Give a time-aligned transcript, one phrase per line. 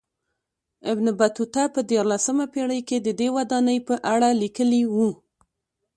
[0.91, 4.97] ابن بطوطه په دیارلسمه پېړۍ کې ددې ودانۍ په اړه لیکلي و.